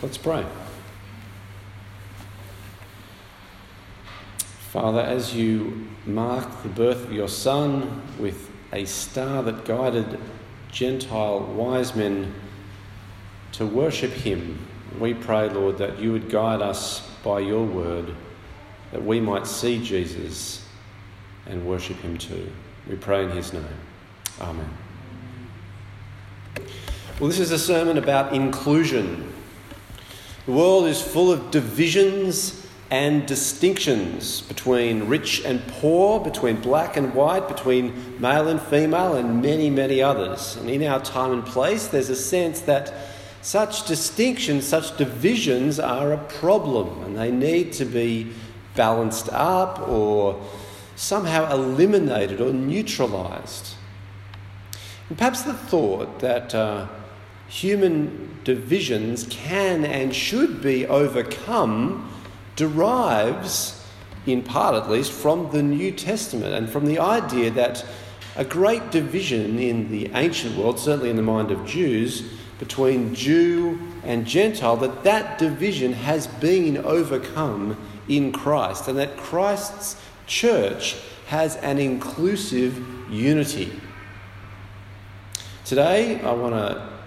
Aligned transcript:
Let's 0.00 0.16
pray. 0.16 0.46
Father, 4.38 5.00
as 5.00 5.34
you 5.34 5.88
mark 6.06 6.62
the 6.62 6.68
birth 6.68 7.02
of 7.02 7.12
your 7.12 7.26
Son 7.26 8.00
with 8.16 8.48
a 8.72 8.84
star 8.84 9.42
that 9.42 9.64
guided 9.64 10.20
Gentile 10.70 11.40
wise 11.40 11.96
men 11.96 12.32
to 13.52 13.66
worship 13.66 14.12
him, 14.12 14.64
we 15.00 15.14
pray, 15.14 15.48
Lord, 15.48 15.78
that 15.78 15.98
you 15.98 16.12
would 16.12 16.30
guide 16.30 16.62
us 16.62 17.00
by 17.24 17.40
your 17.40 17.64
word, 17.64 18.14
that 18.92 19.04
we 19.04 19.18
might 19.18 19.48
see 19.48 19.82
Jesus 19.82 20.64
and 21.46 21.66
worship 21.66 21.96
him 21.96 22.16
too. 22.18 22.52
We 22.88 22.94
pray 22.94 23.24
in 23.24 23.30
his 23.30 23.52
name. 23.52 23.64
Amen. 24.40 24.70
Well, 27.18 27.28
this 27.28 27.40
is 27.40 27.50
a 27.50 27.58
sermon 27.58 27.98
about 27.98 28.32
inclusion. 28.32 29.27
The 30.48 30.54
world 30.54 30.86
is 30.86 31.02
full 31.02 31.30
of 31.30 31.50
divisions 31.50 32.66
and 32.90 33.26
distinctions 33.26 34.40
between 34.40 35.06
rich 35.06 35.44
and 35.44 35.60
poor, 35.66 36.20
between 36.20 36.62
black 36.62 36.96
and 36.96 37.12
white, 37.12 37.48
between 37.48 38.18
male 38.18 38.48
and 38.48 38.58
female, 38.58 39.14
and 39.16 39.42
many, 39.42 39.68
many 39.68 40.00
others. 40.00 40.56
And 40.56 40.70
in 40.70 40.82
our 40.84 41.00
time 41.00 41.32
and 41.32 41.44
place, 41.44 41.88
there's 41.88 42.08
a 42.08 42.16
sense 42.16 42.62
that 42.62 42.94
such 43.42 43.86
distinctions, 43.86 44.66
such 44.66 44.96
divisions 44.96 45.78
are 45.78 46.14
a 46.14 46.24
problem 46.40 47.02
and 47.04 47.14
they 47.14 47.30
need 47.30 47.74
to 47.74 47.84
be 47.84 48.32
balanced 48.74 49.28
up 49.30 49.86
or 49.86 50.42
somehow 50.96 51.52
eliminated 51.52 52.40
or 52.40 52.54
neutralized. 52.54 53.74
And 55.10 55.18
perhaps 55.18 55.42
the 55.42 55.52
thought 55.52 56.20
that 56.20 56.54
uh, 56.54 56.88
human 57.48 58.27
divisions 58.48 59.26
can 59.28 59.84
and 59.84 60.16
should 60.16 60.62
be 60.62 60.86
overcome 60.86 62.10
derives, 62.56 63.86
in 64.24 64.42
part 64.42 64.74
at 64.74 64.88
least, 64.88 65.12
from 65.12 65.50
the 65.50 65.62
New 65.62 65.92
Testament 65.92 66.54
and 66.54 66.66
from 66.66 66.86
the 66.86 66.98
idea 66.98 67.50
that 67.50 67.84
a 68.36 68.44
great 68.46 68.90
division 68.90 69.58
in 69.58 69.90
the 69.90 70.10
ancient 70.14 70.56
world, 70.56 70.78
certainly 70.78 71.10
in 71.10 71.16
the 71.16 71.22
mind 71.22 71.50
of 71.50 71.66
Jews, 71.66 72.22
between 72.58 73.14
Jew 73.14 73.78
and 74.02 74.26
Gentile, 74.26 74.78
that 74.78 75.04
that 75.04 75.38
division 75.38 75.92
has 75.92 76.26
been 76.26 76.78
overcome 76.78 77.76
in 78.08 78.32
Christ 78.32 78.88
and 78.88 78.96
that 78.96 79.18
Christ's 79.18 80.00
church 80.26 80.96
has 81.26 81.56
an 81.56 81.76
inclusive 81.78 82.82
unity. 83.10 83.78
Today, 85.66 86.18
I 86.22 86.32
want 86.32 86.54
to 86.54 86.97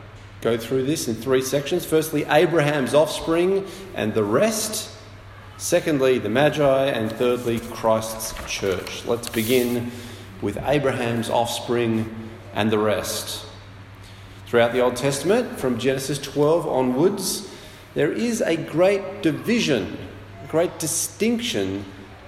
go 0.41 0.57
through 0.57 0.83
this 0.83 1.07
in 1.07 1.15
three 1.15 1.41
sections. 1.41 1.85
Firstly, 1.85 2.25
Abraham's 2.25 2.93
offspring 2.93 3.65
and 3.95 4.13
the 4.13 4.23
rest. 4.23 4.89
Secondly, 5.57 6.17
the 6.17 6.29
Magi. 6.29 6.85
And 6.85 7.11
thirdly, 7.11 7.59
Christ's 7.59 8.33
church. 8.51 9.05
Let's 9.05 9.29
begin 9.29 9.91
with 10.41 10.57
Abraham's 10.63 11.29
offspring 11.29 12.29
and 12.53 12.71
the 12.71 12.79
rest. 12.79 13.45
Throughout 14.47 14.73
the 14.73 14.81
Old 14.81 14.97
Testament, 14.97 15.59
from 15.59 15.79
Genesis 15.79 16.19
12 16.19 16.67
onwards, 16.67 17.49
there 17.93 18.11
is 18.11 18.41
a 18.41 18.57
great 18.57 19.21
division, 19.21 19.97
a 20.43 20.47
great 20.47 20.77
distinction 20.79 21.85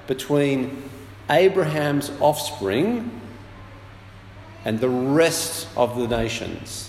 between 0.07 0.89
Abraham's 1.29 2.11
offspring 2.19 3.19
and 4.65 4.79
the 4.79 4.89
rest 4.89 5.67
of 5.75 5.97
the 5.97 6.07
nations. 6.07 6.82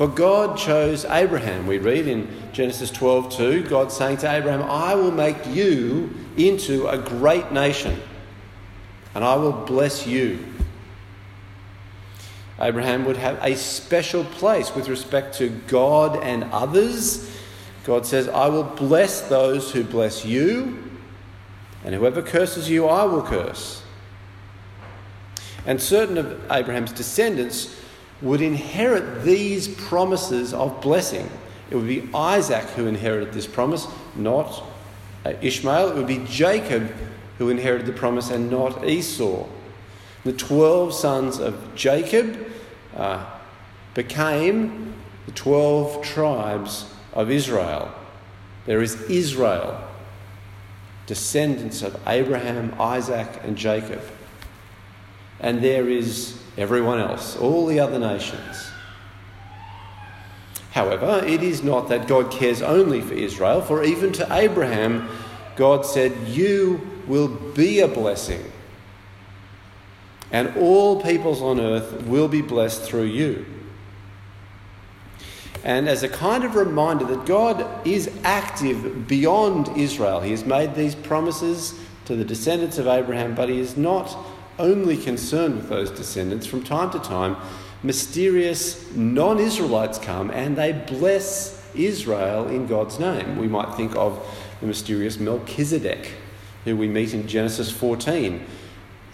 For 0.00 0.08
God 0.08 0.56
chose 0.56 1.04
Abraham. 1.04 1.66
We 1.66 1.76
read 1.76 2.08
in 2.08 2.26
Genesis 2.54 2.90
12 2.90 3.36
2, 3.36 3.64
God 3.64 3.92
saying 3.92 4.16
to 4.16 4.32
Abraham, 4.32 4.62
I 4.62 4.94
will 4.94 5.10
make 5.10 5.46
you 5.46 6.14
into 6.38 6.88
a 6.88 6.96
great 6.96 7.52
nation, 7.52 8.00
and 9.14 9.22
I 9.22 9.34
will 9.36 9.52
bless 9.52 10.06
you. 10.06 10.42
Abraham 12.58 13.04
would 13.04 13.18
have 13.18 13.40
a 13.42 13.54
special 13.56 14.24
place 14.24 14.74
with 14.74 14.88
respect 14.88 15.36
to 15.36 15.50
God 15.68 16.16
and 16.22 16.44
others. 16.44 17.30
God 17.84 18.06
says, 18.06 18.26
I 18.26 18.48
will 18.48 18.64
bless 18.64 19.20
those 19.28 19.70
who 19.70 19.84
bless 19.84 20.24
you, 20.24 20.82
and 21.84 21.94
whoever 21.94 22.22
curses 22.22 22.70
you, 22.70 22.86
I 22.86 23.04
will 23.04 23.22
curse. 23.22 23.82
And 25.66 25.78
certain 25.78 26.16
of 26.16 26.40
Abraham's 26.50 26.92
descendants 26.92 27.76
would 28.22 28.40
inherit 28.40 29.22
these 29.22 29.68
promises 29.68 30.52
of 30.52 30.80
blessing. 30.80 31.28
It 31.70 31.76
would 31.76 31.86
be 31.86 32.08
Isaac 32.14 32.64
who 32.70 32.86
inherited 32.86 33.32
this 33.32 33.46
promise, 33.46 33.86
not 34.14 34.62
uh, 35.24 35.34
Ishmael. 35.40 35.90
It 35.90 35.96
would 35.96 36.06
be 36.06 36.24
Jacob 36.26 36.92
who 37.38 37.48
inherited 37.48 37.86
the 37.86 37.92
promise 37.92 38.30
and 38.30 38.50
not 38.50 38.86
Esau. 38.86 39.46
The 40.24 40.32
12 40.32 40.92
sons 40.92 41.38
of 41.38 41.74
Jacob 41.74 42.46
uh, 42.94 43.24
became 43.94 44.94
the 45.26 45.32
12 45.32 46.02
tribes 46.02 46.92
of 47.14 47.30
Israel. 47.30 47.92
There 48.66 48.82
is 48.82 49.00
Israel, 49.02 49.82
descendants 51.06 51.82
of 51.82 51.98
Abraham, 52.06 52.74
Isaac, 52.78 53.28
and 53.42 53.56
Jacob. 53.56 54.02
And 55.40 55.62
there 55.62 55.88
is 55.88 56.39
everyone 56.60 56.98
else, 56.98 57.36
all 57.36 57.66
the 57.66 57.80
other 57.80 57.98
nations. 57.98 58.70
However, 60.72 61.24
it 61.26 61.42
is 61.42 61.62
not 61.62 61.88
that 61.88 62.06
God 62.06 62.30
cares 62.30 62.62
only 62.62 63.00
for 63.00 63.14
Israel, 63.14 63.60
for 63.60 63.82
even 63.82 64.12
to 64.12 64.28
Abraham, 64.30 65.08
God 65.56 65.84
said, 65.84 66.16
You 66.28 66.80
will 67.06 67.28
be 67.28 67.80
a 67.80 67.88
blessing, 67.88 68.42
and 70.30 70.56
all 70.56 71.02
peoples 71.02 71.42
on 71.42 71.60
earth 71.60 72.02
will 72.04 72.28
be 72.28 72.40
blessed 72.40 72.82
through 72.82 73.04
you. 73.04 73.44
And 75.64 75.88
as 75.88 76.02
a 76.02 76.08
kind 76.08 76.44
of 76.44 76.54
reminder 76.54 77.04
that 77.04 77.26
God 77.26 77.86
is 77.86 78.10
active 78.24 79.06
beyond 79.06 79.76
Israel, 79.76 80.20
He 80.20 80.30
has 80.30 80.44
made 80.44 80.74
these 80.74 80.94
promises 80.94 81.78
to 82.06 82.16
the 82.16 82.24
descendants 82.24 82.78
of 82.78 82.86
Abraham, 82.86 83.34
but 83.34 83.48
He 83.48 83.58
is 83.58 83.76
not 83.76 84.16
only 84.60 84.96
concerned 84.96 85.56
with 85.56 85.68
those 85.68 85.90
descendants, 85.90 86.46
from 86.46 86.62
time 86.62 86.90
to 86.90 86.98
time, 86.98 87.36
mysterious 87.82 88.94
non 88.94 89.38
Israelites 89.38 89.98
come 89.98 90.30
and 90.30 90.56
they 90.56 90.72
bless 90.72 91.60
Israel 91.74 92.48
in 92.48 92.66
God's 92.66 92.98
name. 92.98 93.38
We 93.38 93.48
might 93.48 93.74
think 93.74 93.96
of 93.96 94.24
the 94.60 94.66
mysterious 94.66 95.18
Melchizedek, 95.18 96.12
who 96.64 96.76
we 96.76 96.88
meet 96.88 97.14
in 97.14 97.26
Genesis 97.26 97.70
14. 97.70 98.44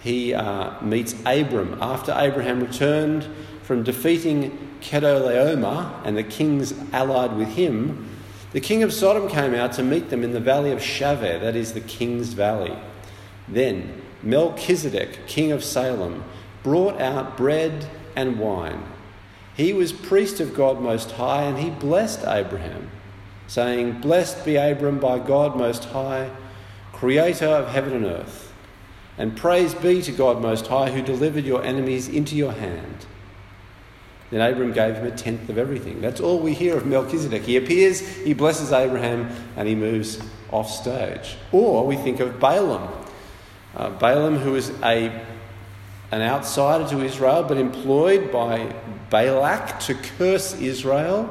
He 0.01 0.33
uh, 0.33 0.79
meets 0.81 1.13
Abram 1.25 1.77
after 1.81 2.13
Abraham 2.17 2.61
returned 2.61 3.27
from 3.63 3.83
defeating 3.83 4.75
Chedorlaomer 4.81 6.05
and 6.05 6.15
the 6.15 6.23
kings 6.23 6.73
allied 6.93 7.35
with 7.35 7.49
him. 7.49 8.09
The 8.53 8.61
king 8.61 8.83
of 8.83 8.93
Sodom 8.93 9.27
came 9.27 9.53
out 9.53 9.73
to 9.73 9.83
meet 9.83 10.09
them 10.09 10.23
in 10.23 10.31
the 10.31 10.39
valley 10.39 10.71
of 10.71 10.79
Shaveh, 10.79 11.41
that 11.41 11.55
is 11.55 11.73
the 11.73 11.81
king's 11.81 12.33
valley. 12.33 12.75
Then 13.47 14.01
Melchizedek, 14.23 15.27
king 15.27 15.51
of 15.51 15.63
Salem, 15.63 16.23
brought 16.63 16.99
out 16.99 17.37
bread 17.37 17.87
and 18.15 18.39
wine. 18.39 18.83
He 19.55 19.73
was 19.73 19.91
priest 19.91 20.39
of 20.39 20.53
God 20.53 20.81
Most 20.81 21.11
High, 21.11 21.43
and 21.43 21.57
he 21.57 21.69
blessed 21.69 22.25
Abraham, 22.25 22.91
saying, 23.47 24.01
Blessed 24.01 24.45
be 24.45 24.55
Abram 24.55 24.99
by 24.99 25.19
God 25.19 25.55
Most 25.55 25.85
High, 25.85 26.29
creator 26.93 27.47
of 27.47 27.69
heaven 27.69 27.93
and 27.93 28.05
earth. 28.05 28.53
And 29.17 29.35
praise 29.35 29.73
be 29.73 30.01
to 30.03 30.11
God 30.11 30.41
Most 30.41 30.67
High, 30.67 30.91
who 30.91 31.01
delivered 31.01 31.45
your 31.45 31.63
enemies 31.63 32.07
into 32.07 32.35
your 32.35 32.51
hand. 32.51 33.05
Then 34.29 34.41
Abram 34.41 34.73
gave 34.73 34.95
him 34.95 35.07
a 35.07 35.11
tenth 35.11 35.49
of 35.49 35.57
everything. 35.57 36.01
That's 36.01 36.19
all 36.19 36.39
we 36.39 36.53
hear 36.53 36.75
of 36.75 36.85
Melchizedek. 36.85 37.43
He 37.43 37.55
appears, 37.55 37.99
he 37.99 38.33
blesses 38.33 38.71
Abraham, 38.71 39.29
and 39.55 39.67
he 39.67 39.75
moves 39.75 40.19
off 40.51 40.69
stage. 40.69 41.37
Or 41.51 41.85
we 41.85 41.95
think 41.95 42.19
of 42.19 42.39
Balaam 42.39 42.89
uh, 43.77 43.91
Balaam, 43.91 44.37
who 44.37 44.53
was 44.53 44.71
a, 44.83 45.09
an 46.11 46.21
outsider 46.21 46.87
to 46.89 47.03
Israel, 47.03 47.43
but 47.43 47.57
employed 47.57 48.31
by 48.31 48.73
Balak 49.09 49.79
to 49.81 49.93
curse 49.93 50.59
Israel. 50.59 51.29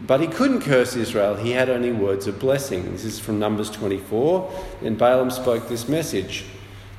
But 0.00 0.20
he 0.20 0.26
couldn't 0.26 0.62
curse 0.62 0.94
Israel, 0.94 1.36
he 1.36 1.52
had 1.52 1.70
only 1.70 1.92
words 1.92 2.26
of 2.26 2.38
blessing. 2.38 2.92
This 2.92 3.04
is 3.04 3.18
from 3.18 3.38
Numbers 3.38 3.70
24. 3.70 4.52
And 4.82 4.98
Balaam 4.98 5.30
spoke 5.30 5.68
this 5.68 5.88
message 5.88 6.44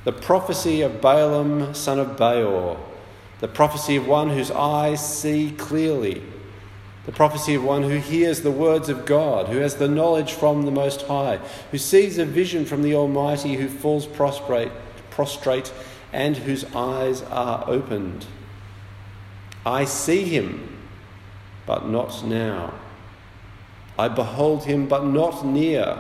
The 0.06 0.12
prophecy 0.12 0.82
of 0.82 1.02
Balaam, 1.02 1.74
son 1.74 2.00
of 2.00 2.18
Beor, 2.18 2.78
the 3.40 3.48
prophecy 3.48 3.98
of 3.98 4.08
one 4.08 4.30
whose 4.30 4.52
eyes 4.52 5.22
see 5.22 5.52
clearly 5.52 6.24
the 7.10 7.16
prophecy 7.16 7.56
of 7.56 7.64
one 7.64 7.82
who 7.82 7.98
hears 7.98 8.42
the 8.42 8.52
words 8.52 8.88
of 8.88 9.04
God, 9.04 9.48
who 9.48 9.58
has 9.58 9.74
the 9.74 9.88
knowledge 9.88 10.34
from 10.34 10.62
the 10.62 10.72
Most 10.72 11.02
High, 11.08 11.38
who 11.72 11.78
sees 11.80 12.20
a 12.20 12.24
vision 12.24 12.66
from 12.66 12.84
the 12.84 12.94
Almighty, 12.94 13.56
who 13.56 13.68
falls 13.68 14.06
prostrate, 14.06 14.72
prostrate 15.10 15.74
and 16.14 16.38
whose 16.38 16.66
eyes 16.76 17.24
are 17.24 17.64
opened. 17.68 18.28
I 19.66 19.86
see 19.86 20.24
him, 20.24 20.78
but 21.66 21.90
not 21.90 22.24
now. 22.24 22.76
I 23.98 24.08
behold 24.08 24.66
him, 24.66 24.88
but 24.88 25.04
not 25.04 25.44
near. 25.44 25.98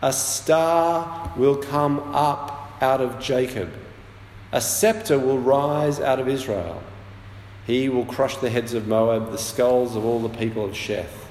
A 0.00 0.12
star 0.12 1.32
will 1.36 1.56
come 1.56 1.98
up 2.14 2.80
out 2.80 3.00
of 3.00 3.20
Jacob, 3.20 3.72
a 4.52 4.60
scepter 4.60 5.18
will 5.18 5.40
rise 5.40 5.98
out 5.98 6.20
of 6.20 6.28
Israel. 6.28 6.84
He 7.66 7.88
will 7.88 8.04
crush 8.04 8.36
the 8.36 8.50
heads 8.50 8.74
of 8.74 8.88
Moab, 8.88 9.30
the 9.30 9.38
skulls 9.38 9.96
of 9.96 10.04
all 10.04 10.20
the 10.20 10.28
people 10.28 10.64
of 10.64 10.72
Sheth. 10.72 11.26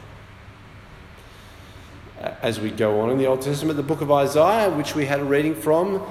As 2.42 2.60
we 2.60 2.70
go 2.70 3.02
on 3.02 3.10
in 3.10 3.18
the 3.18 3.26
Old 3.26 3.42
Testament, 3.42 3.78
the 3.78 3.84
book 3.84 4.02
of 4.02 4.12
Isaiah, 4.12 4.70
which 4.70 4.94
we 4.94 5.06
had 5.06 5.22
a 5.22 5.24
reading 5.24 5.56
from 5.56 6.06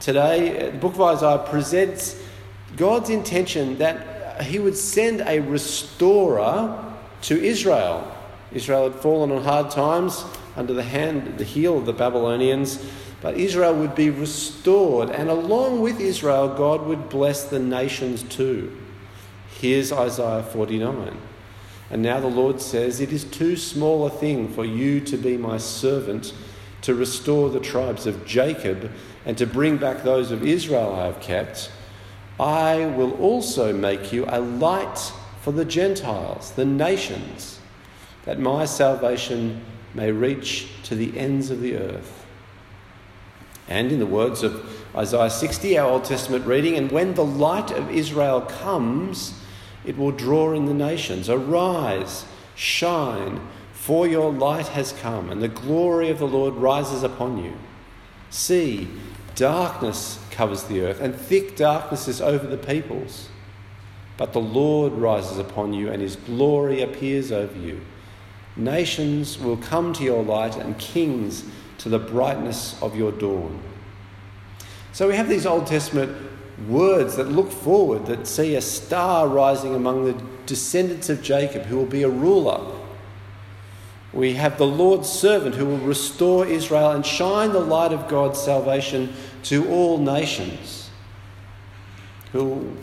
today, 0.00 0.68
uh, 0.68 0.70
the 0.70 0.78
book 0.78 0.94
of 0.94 1.00
Isaiah 1.02 1.44
presents 1.46 2.20
God's 2.76 3.10
intention 3.10 3.76
that 3.78 4.42
he 4.42 4.58
would 4.58 4.76
send 4.76 5.20
a 5.20 5.40
restorer 5.40 6.82
to 7.22 7.42
Israel. 7.42 8.10
Israel 8.52 8.90
had 8.90 9.00
fallen 9.00 9.30
on 9.30 9.44
hard 9.44 9.70
times 9.70 10.24
under 10.56 10.72
the 10.72 10.82
hand, 10.82 11.38
the 11.38 11.44
heel 11.44 11.78
of 11.78 11.86
the 11.86 11.92
Babylonians, 11.92 12.84
but 13.20 13.36
Israel 13.36 13.74
would 13.74 13.94
be 13.94 14.08
restored, 14.08 15.10
and 15.10 15.28
along 15.28 15.82
with 15.82 16.00
Israel, 16.00 16.48
God 16.48 16.86
would 16.86 17.10
bless 17.10 17.44
the 17.44 17.58
nations 17.58 18.22
too. 18.22 18.74
Here's 19.60 19.92
Isaiah 19.92 20.42
49. 20.42 21.18
And 21.90 22.00
now 22.00 22.18
the 22.18 22.28
Lord 22.28 22.62
says, 22.62 22.98
It 22.98 23.12
is 23.12 23.24
too 23.24 23.56
small 23.56 24.06
a 24.06 24.10
thing 24.10 24.48
for 24.48 24.64
you 24.64 25.02
to 25.02 25.18
be 25.18 25.36
my 25.36 25.58
servant 25.58 26.32
to 26.80 26.94
restore 26.94 27.50
the 27.50 27.60
tribes 27.60 28.06
of 28.06 28.24
Jacob 28.24 28.90
and 29.26 29.36
to 29.36 29.46
bring 29.46 29.76
back 29.76 30.02
those 30.02 30.30
of 30.30 30.46
Israel 30.46 30.94
I 30.94 31.04
have 31.04 31.20
kept. 31.20 31.70
I 32.38 32.86
will 32.86 33.12
also 33.20 33.70
make 33.70 34.14
you 34.14 34.24
a 34.28 34.40
light 34.40 35.12
for 35.42 35.52
the 35.52 35.66
Gentiles, 35.66 36.52
the 36.52 36.64
nations, 36.64 37.60
that 38.24 38.38
my 38.38 38.64
salvation 38.64 39.62
may 39.92 40.10
reach 40.10 40.68
to 40.84 40.94
the 40.94 41.18
ends 41.18 41.50
of 41.50 41.60
the 41.60 41.76
earth. 41.76 42.24
And 43.68 43.92
in 43.92 43.98
the 43.98 44.06
words 44.06 44.42
of 44.42 44.74
Isaiah 44.96 45.28
60, 45.28 45.76
our 45.76 45.90
Old 45.90 46.04
Testament 46.04 46.46
reading, 46.46 46.76
and 46.76 46.90
when 46.90 47.12
the 47.12 47.26
light 47.26 47.70
of 47.70 47.90
Israel 47.90 48.40
comes, 48.40 49.34
it 49.84 49.96
will 49.96 50.12
draw 50.12 50.52
in 50.52 50.66
the 50.66 50.74
nations. 50.74 51.28
Arise, 51.28 52.24
shine, 52.54 53.40
for 53.72 54.06
your 54.06 54.32
light 54.32 54.68
has 54.68 54.92
come, 54.92 55.30
and 55.30 55.42
the 55.42 55.48
glory 55.48 56.10
of 56.10 56.18
the 56.18 56.28
Lord 56.28 56.54
rises 56.54 57.02
upon 57.02 57.42
you. 57.42 57.54
See, 58.28 58.88
darkness 59.34 60.18
covers 60.30 60.64
the 60.64 60.82
earth, 60.82 61.00
and 61.00 61.14
thick 61.14 61.56
darkness 61.56 62.06
is 62.06 62.20
over 62.20 62.46
the 62.46 62.58
peoples. 62.58 63.30
But 64.16 64.34
the 64.34 64.40
Lord 64.40 64.92
rises 64.92 65.38
upon 65.38 65.72
you, 65.72 65.90
and 65.90 66.02
his 66.02 66.16
glory 66.16 66.82
appears 66.82 67.32
over 67.32 67.58
you. 67.58 67.80
Nations 68.54 69.38
will 69.38 69.56
come 69.56 69.94
to 69.94 70.04
your 70.04 70.22
light, 70.22 70.56
and 70.56 70.78
kings 70.78 71.44
to 71.78 71.88
the 71.88 71.98
brightness 71.98 72.80
of 72.82 72.94
your 72.94 73.12
dawn. 73.12 73.62
So 74.92 75.08
we 75.08 75.16
have 75.16 75.28
these 75.28 75.46
Old 75.46 75.66
Testament 75.66 76.14
words 76.68 77.16
that 77.16 77.28
look 77.28 77.50
forward, 77.50 78.06
that 78.06 78.26
see 78.26 78.54
a 78.54 78.60
star 78.60 79.28
rising 79.28 79.74
among 79.74 80.04
the 80.04 80.22
descendants 80.46 81.08
of 81.08 81.22
Jacob 81.22 81.62
who 81.62 81.76
will 81.76 81.86
be 81.86 82.02
a 82.02 82.08
ruler. 82.08 82.60
We 84.12 84.34
have 84.34 84.58
the 84.58 84.66
Lord's 84.66 85.08
servant 85.08 85.54
who 85.54 85.66
will 85.66 85.78
restore 85.78 86.46
Israel 86.46 86.90
and 86.90 87.06
shine 87.06 87.52
the 87.52 87.60
light 87.60 87.92
of 87.92 88.08
God's 88.08 88.40
salvation 88.40 89.12
to 89.44 89.68
all 89.68 89.98
nations. 89.98 90.90
Who 92.32 92.76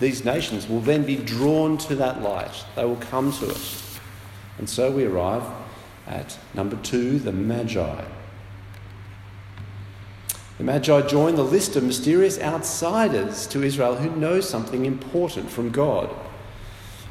these 0.00 0.24
nations 0.24 0.68
will 0.68 0.80
then 0.80 1.04
be 1.04 1.16
drawn 1.16 1.78
to 1.78 1.94
that 1.96 2.22
light. 2.22 2.64
They 2.74 2.84
will 2.84 2.96
come 2.96 3.32
to 3.34 3.50
it. 3.50 3.74
And 4.58 4.68
so 4.68 4.90
we 4.90 5.04
arrive 5.04 5.44
at 6.06 6.38
number 6.52 6.76
two, 6.76 7.18
the 7.18 7.32
Magi. 7.32 8.04
The 10.64 10.72
Magi 10.72 11.02
join 11.02 11.34
the 11.34 11.44
list 11.44 11.76
of 11.76 11.84
mysterious 11.84 12.40
outsiders 12.40 13.46
to 13.48 13.62
Israel 13.62 13.96
who 13.96 14.08
know 14.16 14.40
something 14.40 14.86
important 14.86 15.50
from 15.50 15.68
God. 15.68 16.08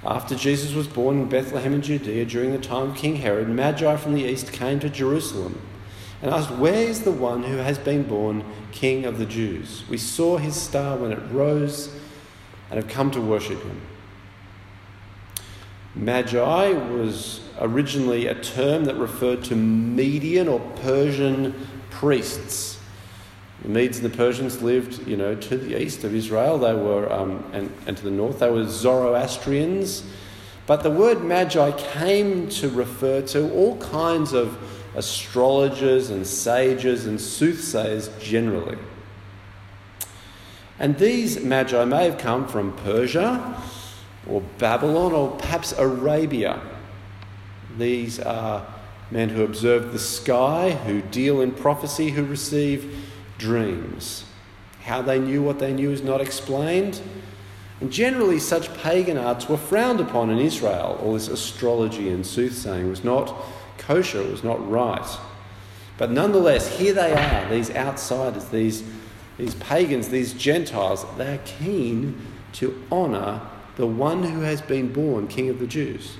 After 0.04 0.34
Jesus 0.34 0.74
was 0.74 0.88
born 0.88 1.20
in 1.20 1.30
Bethlehem 1.30 1.72
in 1.72 1.84
Judea 1.84 2.26
during 2.26 2.52
the 2.52 2.58
time 2.58 2.90
of 2.90 2.96
King 2.96 3.18
Herod, 3.18 3.48
Magi 3.50 3.96
from 3.98 4.16
the 4.16 4.24
east 4.24 4.52
came 4.52 4.80
to 4.80 4.90
Jerusalem 4.90 5.62
and 6.24 6.34
asked, 6.34 6.50
Where 6.50 6.82
is 6.82 7.04
the 7.04 7.12
one 7.12 7.44
who 7.44 7.58
has 7.58 7.78
been 7.78 8.02
born 8.02 8.44
King 8.72 9.06
of 9.06 9.20
the 9.20 9.26
Jews? 9.28 9.84
We 9.88 10.00
saw 10.00 10.38
his 10.38 10.60
star 10.60 10.98
when 10.98 11.12
it 11.12 11.22
rose 11.30 11.96
and 12.72 12.82
have 12.82 12.92
come 12.92 13.12
to 13.12 13.22
worship 13.22 13.62
him. 13.62 13.82
Magi 15.94 16.70
was 16.70 17.42
originally 17.60 18.26
a 18.26 18.34
term 18.34 18.86
that 18.86 18.96
referred 18.96 19.44
to 19.44 19.56
Median 19.56 20.48
or 20.48 20.60
Persian 20.78 21.54
priests. 21.92 22.80
The 23.64 23.70
Medes 23.70 24.00
and 24.00 24.06
the 24.06 24.16
Persians 24.16 24.62
lived, 24.62 25.08
you 25.08 25.16
know, 25.16 25.36
to 25.36 25.58
the 25.58 25.82
east 25.82 26.04
of 26.04 26.14
Israel. 26.14 26.58
They 26.58 26.74
were, 26.74 27.12
um, 27.12 27.50
and, 27.54 27.72
and 27.88 27.96
to 27.98 28.04
the 28.04 28.12
north, 28.12 28.40
they 28.40 28.52
were 28.52 28.66
Zoroastrians. 28.66 30.04
But 30.68 30.84
the 30.84 30.92
word 30.92 31.24
Magi 31.24 31.72
came 31.94 32.50
to 32.50 32.70
refer 32.70 33.22
to 33.22 33.52
all 33.54 33.78
kinds 33.78 34.34
of 34.34 34.58
astrologers 34.96 36.10
and 36.10 36.28
sages 36.28 37.06
and 37.06 37.20
soothsayers 37.20 38.10
generally. 38.20 38.78
And 40.80 40.98
these 40.98 41.42
magi 41.42 41.86
may 41.86 42.06
have 42.06 42.18
come 42.18 42.48
from 42.48 42.74
Persia 42.78 43.62
or 44.28 44.42
Babylon 44.58 45.14
or 45.14 45.32
perhaps 45.32 45.72
Arabia. 45.78 46.60
These 47.78 48.20
are 48.20 48.66
men 49.12 49.30
who 49.30 49.44
observe 49.44 49.94
the 49.94 50.00
sky, 50.00 50.72
who 50.72 51.02
deal 51.02 51.42
in 51.42 51.52
prophecy, 51.52 52.10
who 52.10 52.26
receive 52.26 53.03
dreams. 53.44 54.24
How 54.84 55.02
they 55.02 55.20
knew 55.20 55.44
what 55.44 55.60
they 55.60 55.74
knew 55.74 55.92
is 55.92 56.02
not 56.02 56.22
explained. 56.22 57.02
And 57.82 57.92
generally, 57.92 58.40
such 58.40 58.74
pagan 58.78 59.18
arts 59.18 59.50
were 59.50 59.58
frowned 59.58 60.00
upon 60.00 60.30
in 60.30 60.40
Israel. 60.40 60.98
All 61.04 61.14
this 61.14 61.28
astrology 61.28 62.10
and 62.10 62.26
soothsaying 62.26 62.90
was 62.90 63.04
not 63.04 63.36
kosher, 63.78 64.22
it 64.22 64.32
was 64.32 64.44
not 64.44 64.70
right. 64.70 65.18
But 65.98 66.10
nonetheless, 66.10 66.80
here 66.80 66.94
they 66.94 67.12
are, 67.12 67.50
these 67.50 67.70
outsiders, 67.72 68.46
these 68.46 68.84
these 69.38 69.56
pagans, 69.56 70.10
these 70.10 70.34
Gentiles, 70.34 71.06
they 71.18 71.36
are 71.36 71.42
keen 71.44 72.22
to 72.54 72.84
honour 72.92 73.42
the 73.76 73.88
one 73.88 74.24
who 74.24 74.42
has 74.42 74.62
been 74.62 74.94
born 74.94 75.28
King 75.28 75.50
of 75.50 75.60
the 75.60 75.68
Jews. 75.68 76.18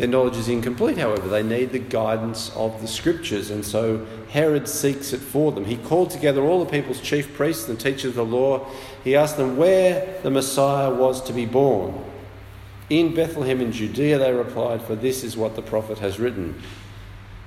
Their 0.00 0.08
knowledge 0.08 0.38
is 0.38 0.48
incomplete, 0.48 0.96
however. 0.96 1.28
They 1.28 1.42
need 1.42 1.72
the 1.72 1.78
guidance 1.78 2.50
of 2.56 2.80
the 2.80 2.88
scriptures, 2.88 3.50
and 3.50 3.62
so 3.62 4.06
Herod 4.30 4.66
seeks 4.66 5.12
it 5.12 5.20
for 5.20 5.52
them. 5.52 5.66
He 5.66 5.76
called 5.76 6.08
together 6.08 6.40
all 6.40 6.64
the 6.64 6.70
people's 6.70 7.02
chief 7.02 7.34
priests 7.34 7.68
and 7.68 7.78
teachers 7.78 8.04
of 8.04 8.14
the 8.14 8.24
law. 8.24 8.66
He 9.04 9.14
asked 9.14 9.36
them 9.36 9.58
where 9.58 10.18
the 10.22 10.30
Messiah 10.30 10.90
was 10.90 11.22
to 11.24 11.34
be 11.34 11.44
born. 11.44 12.02
In 12.88 13.14
Bethlehem 13.14 13.60
in 13.60 13.72
Judea, 13.72 14.16
they 14.16 14.32
replied, 14.32 14.80
For 14.80 14.94
this 14.94 15.22
is 15.22 15.36
what 15.36 15.54
the 15.54 15.60
prophet 15.60 15.98
has 15.98 16.18
written. 16.18 16.62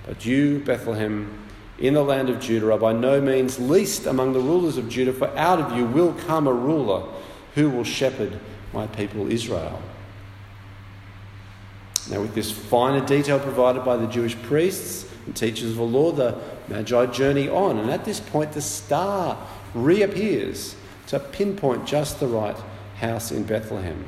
But 0.05 0.23
you, 0.23 0.59
Bethlehem, 0.59 1.35
in 1.79 1.95
the 1.95 2.03
land 2.03 2.29
of 2.29 2.39
Judah 2.39 2.71
are 2.71 2.77
by 2.77 2.93
no 2.93 3.19
means 3.19 3.57
least 3.57 4.05
among 4.05 4.33
the 4.33 4.39
rulers 4.39 4.77
of 4.77 4.89
Judah, 4.89 5.13
for 5.13 5.35
out 5.35 5.59
of 5.59 5.75
you 5.75 5.87
will 5.87 6.13
come 6.13 6.45
a 6.45 6.53
ruler 6.53 7.03
who 7.55 7.71
will 7.71 7.83
shepherd 7.83 8.39
my 8.73 8.85
people 8.85 9.31
Israel. 9.31 9.81
Now, 12.09 12.21
with 12.21 12.35
this 12.35 12.51
finer 12.51 13.05
detail 13.05 13.39
provided 13.39 13.85
by 13.85 13.97
the 13.97 14.07
Jewish 14.07 14.35
priests 14.41 15.09
and 15.25 15.35
teachers 15.35 15.71
of 15.71 15.77
the 15.77 15.83
law, 15.83 16.11
the 16.11 16.37
Magi 16.67 17.05
journey 17.07 17.47
on, 17.47 17.77
and 17.77 17.89
at 17.89 18.03
this 18.03 18.19
point, 18.19 18.51
the 18.51 18.61
star 18.61 19.37
reappears 19.73 20.75
to 21.07 21.19
pinpoint 21.19 21.85
just 21.85 22.19
the 22.19 22.27
right 22.27 22.57
house 22.97 23.31
in 23.31 23.43
Bethlehem. 23.43 24.05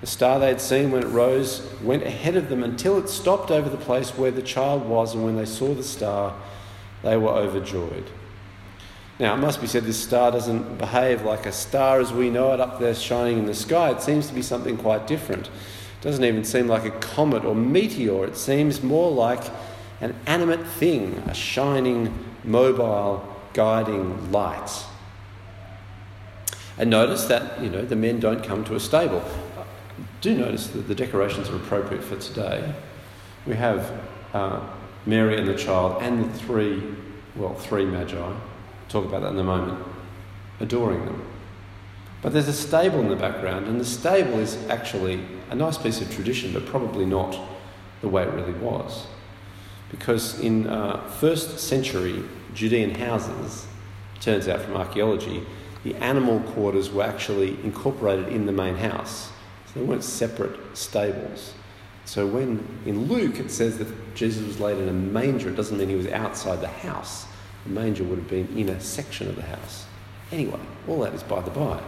The 0.00 0.06
star 0.08 0.40
they 0.40 0.48
had 0.48 0.60
seen 0.60 0.90
when 0.90 1.04
it 1.04 1.08
rose 1.08 1.64
went 1.80 2.02
ahead 2.02 2.36
of 2.36 2.48
them 2.48 2.64
until 2.64 2.98
it 2.98 3.08
stopped 3.08 3.52
over 3.52 3.68
the 3.68 3.76
place 3.76 4.10
where 4.10 4.32
the 4.32 4.42
child 4.42 4.84
was, 4.84 5.14
and 5.14 5.24
when 5.24 5.36
they 5.36 5.44
saw 5.44 5.74
the 5.74 5.84
star, 5.84 6.34
they 7.04 7.16
were 7.16 7.30
overjoyed. 7.30 8.10
Now, 9.18 9.34
it 9.34 9.38
must 9.38 9.60
be 9.60 9.66
said, 9.66 9.84
this 9.84 10.02
star 10.02 10.30
doesn't 10.30 10.78
behave 10.78 11.22
like 11.22 11.46
a 11.46 11.52
star 11.52 12.00
as 12.00 12.12
we 12.12 12.30
know 12.30 12.52
it 12.54 12.60
up 12.60 12.80
there 12.80 12.94
shining 12.94 13.38
in 13.38 13.46
the 13.46 13.54
sky. 13.54 13.90
It 13.90 14.00
seems 14.02 14.26
to 14.28 14.34
be 14.34 14.42
something 14.42 14.76
quite 14.76 15.06
different. 15.06 15.46
It 15.46 16.02
doesn't 16.02 16.24
even 16.24 16.44
seem 16.44 16.66
like 16.66 16.84
a 16.84 16.90
comet 16.90 17.44
or 17.44 17.54
meteor, 17.54 18.24
it 18.24 18.36
seems 18.36 18.82
more 18.82 19.10
like 19.10 19.42
an 20.00 20.16
animate 20.26 20.66
thing, 20.66 21.22
a 21.26 21.34
shining, 21.34 22.12
mobile, 22.42 23.24
guiding 23.52 24.32
light. 24.32 24.70
And 26.78 26.90
notice 26.90 27.26
that, 27.26 27.62
you 27.62 27.70
know, 27.70 27.84
the 27.84 27.94
men 27.94 28.18
don't 28.18 28.42
come 28.42 28.64
to 28.64 28.74
a 28.74 28.80
stable 28.80 29.22
do 30.22 30.34
notice 30.36 30.68
that 30.68 30.86
the 30.88 30.94
decorations 30.94 31.50
are 31.50 31.56
appropriate 31.56 32.02
for 32.02 32.16
today. 32.16 32.72
We 33.44 33.54
have 33.56 33.92
uh, 34.32 34.60
Mary 35.04 35.36
and 35.36 35.48
the 35.48 35.56
child 35.56 36.00
and 36.00 36.24
the 36.24 36.38
three, 36.38 36.82
well, 37.36 37.54
three 37.54 37.84
magi. 37.84 38.32
Talk 38.92 39.06
about 39.06 39.22
that 39.22 39.32
in 39.32 39.38
a 39.38 39.44
moment. 39.44 39.82
Adoring 40.60 41.06
them. 41.06 41.24
But 42.20 42.34
there's 42.34 42.46
a 42.46 42.52
stable 42.52 43.00
in 43.00 43.08
the 43.08 43.16
background, 43.16 43.66
and 43.66 43.80
the 43.80 43.86
stable 43.86 44.38
is 44.38 44.58
actually 44.68 45.24
a 45.48 45.54
nice 45.54 45.78
piece 45.78 46.02
of 46.02 46.12
tradition, 46.14 46.52
but 46.52 46.66
probably 46.66 47.06
not 47.06 47.38
the 48.02 48.08
way 48.08 48.22
it 48.22 48.34
really 48.34 48.52
was. 48.52 49.06
Because 49.90 50.38
in 50.40 50.66
uh, 50.66 51.08
first 51.08 51.58
century 51.58 52.22
Judean 52.52 52.94
houses, 52.94 53.66
turns 54.20 54.46
out 54.46 54.60
from 54.60 54.76
archaeology, 54.76 55.42
the 55.84 55.94
animal 55.96 56.40
quarters 56.52 56.90
were 56.90 57.02
actually 57.02 57.52
incorporated 57.64 58.28
in 58.28 58.44
the 58.44 58.52
main 58.52 58.76
house. 58.76 59.32
So 59.66 59.80
they 59.80 59.86
weren't 59.86 60.04
separate 60.04 60.76
stables. 60.76 61.54
So 62.04 62.26
when 62.26 62.62
in 62.84 63.08
Luke 63.08 63.40
it 63.40 63.50
says 63.50 63.78
that 63.78 64.14
Jesus 64.14 64.46
was 64.46 64.60
laid 64.60 64.76
in 64.76 64.88
a 64.90 64.92
manger, 64.92 65.48
it 65.48 65.56
doesn't 65.56 65.78
mean 65.78 65.88
he 65.88 65.96
was 65.96 66.08
outside 66.08 66.60
the 66.60 66.68
house. 66.68 67.24
The 67.64 67.70
manger 67.70 68.04
would 68.04 68.18
have 68.18 68.28
been 68.28 68.56
in 68.56 68.68
a 68.68 68.80
section 68.80 69.28
of 69.28 69.36
the 69.36 69.42
house. 69.42 69.86
Anyway, 70.30 70.60
all 70.88 71.00
that 71.00 71.14
is 71.14 71.22
by 71.22 71.40
the 71.40 71.50
by. 71.50 71.80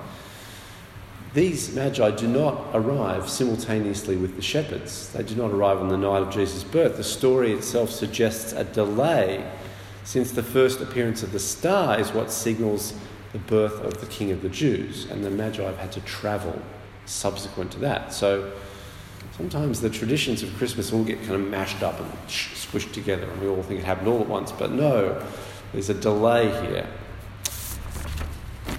These 1.33 1.75
magi 1.75 2.13
do 2.13 2.29
not 2.29 2.65
arrive 2.75 3.29
simultaneously 3.29 4.17
with 4.17 4.37
the 4.37 4.43
shepherds. 4.43 5.13
They 5.13 5.25
do 5.25 5.35
not 5.35 5.51
arrive 5.51 5.79
on 5.79 5.89
the 5.89 5.97
night 5.97 6.23
of 6.23 6.31
Jesus' 6.31 6.63
birth. 6.63 6.97
The 6.97 7.03
story 7.03 7.53
itself 7.53 7.91
suggests 7.91 8.53
a 8.53 8.63
delay, 8.63 9.51
since 10.05 10.31
the 10.31 10.45
first 10.45 10.81
appearance 10.81 11.25
of 11.25 11.33
the 11.33 11.41
star 11.41 11.99
is 11.99 12.13
what 12.13 12.31
signals 12.31 12.95
the 13.33 13.39
birth 13.41 13.81
of 13.83 14.01
the 14.01 14.07
King 14.07 14.31
of 14.31 14.43
the 14.43 14.49
Jews, 14.49 15.11
and 15.11 15.25
the 15.25 15.31
magi 15.31 15.65
have 15.65 15.79
had 15.79 15.91
to 15.93 16.01
travel 16.03 16.57
subsequent 17.05 17.73
to 17.73 17.81
that. 17.81 18.13
So 18.13 18.53
sometimes 19.37 19.81
the 19.81 19.91
traditions 19.91 20.45
of 20.45 20.55
Christmas 20.57 20.93
all 20.93 21.03
get 21.03 21.19
kind 21.23 21.35
of 21.35 21.49
mashed 21.49 21.83
up 21.83 21.99
and 21.99 22.13
squished 22.29 22.93
together, 22.93 23.29
and 23.29 23.41
we 23.41 23.49
all 23.49 23.63
think 23.65 23.81
it 23.81 23.85
happened 23.85 24.07
all 24.07 24.21
at 24.21 24.29
once. 24.29 24.53
But 24.53 24.71
no, 24.71 25.21
there's 25.75 25.91
a 25.91 25.95
delay 25.95 26.49
here. 26.67 26.87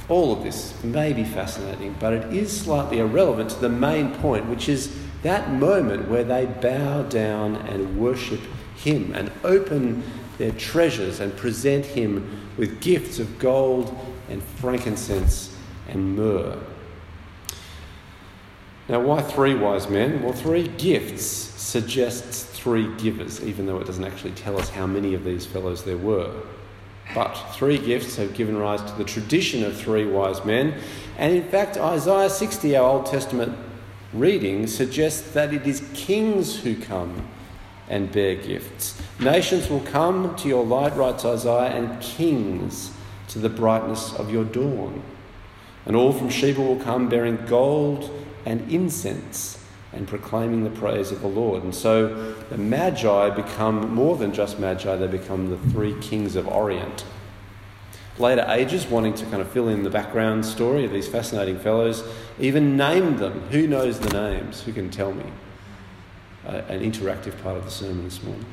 All 0.08 0.32
of 0.32 0.44
this 0.44 0.82
may 0.82 1.12
be 1.12 1.26
fascinating, 1.26 1.96
but 2.00 2.14
it 2.14 2.34
is 2.34 2.58
slightly 2.58 3.00
irrelevant 3.00 3.50
to 3.52 3.60
the 3.60 3.70
main 3.70 4.12
point, 4.16 4.48
which 4.48 4.70
is 4.70 4.98
that 5.22 5.52
moment 5.52 6.08
where 6.10 6.24
they 6.24 6.46
bow 6.46 7.04
down 7.04 7.58
and 7.58 8.00
worship 8.00 8.40
Him 8.78 9.12
and 9.14 9.30
open 9.44 10.04
their 10.38 10.54
treasures 10.54 11.20
and 11.20 11.36
present 11.36 11.86
Him 11.86 12.50
with 12.56 12.80
gifts 12.80 13.20
of 13.20 13.40
gold 13.40 13.94
and 14.30 14.42
frankincense 14.42 15.58
and 15.90 16.16
myrrh. 16.16 16.58
Now, 18.88 19.02
why 19.02 19.22
three 19.22 19.56
wise 19.56 19.90
men? 19.90 20.24
Well, 20.24 20.32
three 20.32 20.70
gifts 20.70 21.26
suggests 21.26 22.46
three 22.46 22.96
givers, 22.98 23.44
even 23.44 23.66
though 23.66 23.80
it 23.80 23.88
doesn't 23.88 24.06
actually 24.06 24.32
tell 24.32 24.58
us 24.58 24.70
how 24.70 24.88
many 24.88 25.14
of 25.14 25.26
these 25.26 25.46
fellows 25.46 25.84
there 25.84 25.98
were. 25.98 26.32
But 27.14 27.34
three 27.54 27.78
gifts 27.78 28.16
have 28.18 28.34
given 28.34 28.58
rise 28.58 28.82
to 28.82 28.98
the 28.98 29.04
tradition 29.04 29.64
of 29.64 29.78
three 29.78 30.06
wise 30.06 30.44
men. 30.44 30.74
And 31.18 31.34
in 31.34 31.44
fact, 31.44 31.78
Isaiah 31.78 32.30
60, 32.30 32.76
our 32.76 32.90
Old 32.90 33.06
Testament 33.06 33.58
reading, 34.14 34.68
suggests 34.68 35.32
that 35.32 35.54
it 35.54 35.68
is 35.68 35.88
kings 35.94 36.60
who 36.60 36.76
come 36.76 37.28
and 37.88 38.12
bear 38.12 38.36
gifts. 38.36 39.00
Nations 39.20 39.70
will 39.70 39.82
come 39.82 40.36
to 40.38 40.48
your 40.48 40.66
light, 40.66 40.96
writes 40.96 41.24
Isaiah, 41.24 41.76
and 41.76 42.02
kings 42.02 42.92
to 43.30 43.40
the 43.40 43.50
brightness 43.50 44.14
of 44.14 44.32
your 44.32 44.44
dawn. 44.44 45.04
And 45.86 45.96
all 45.96 46.12
from 46.12 46.30
Sheba 46.30 46.62
will 46.62 46.80
come 46.80 47.10
bearing 47.10 47.46
gold 47.46 48.10
and 48.46 48.72
incense 48.72 49.65
and 49.96 50.08
proclaiming 50.08 50.64
the 50.64 50.70
praise 50.70 51.12
of 51.12 51.22
the 51.22 51.28
Lord. 51.28 51.64
And 51.64 51.74
so 51.74 52.34
the 52.50 52.58
Magi 52.58 53.30
become 53.30 53.94
more 53.94 54.18
than 54.18 54.34
just 54.34 54.60
Magi, 54.60 54.96
they 54.96 55.08
become 55.08 55.50
the 55.50 55.58
three 55.72 56.00
kings 56.02 56.36
of 56.36 56.48
Orient. 56.48 57.06
Later 58.18 58.46
ages, 58.50 58.88
wanting 58.88 59.14
to 59.16 59.26
kind 59.26 59.42
of 59.42 59.50
fill 59.50 59.68
in 59.68 59.84
the 59.84 59.90
background 59.90 60.46
story 60.46 60.86
of 60.86 60.92
these 60.92 61.08
fascinating 61.08 61.60
fellows, 61.60 62.04
even 62.40 62.78
named 62.78 63.20
them. 63.20 63.42
Who 63.52 63.68
knows 63.68 64.00
the 64.00 64.10
names? 64.14 64.62
Who 64.64 64.72
can 64.72 64.90
tell 64.90 65.14
me? 65.14 65.26
Uh, 66.48 66.62
an 66.70 66.80
interactive 66.80 67.42
part 67.42 67.58
of 67.58 67.66
the 67.66 67.72
sermon 67.72 68.06
this 68.06 68.24
morning. 68.24 68.46